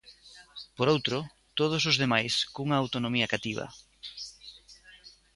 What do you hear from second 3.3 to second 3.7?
cativa.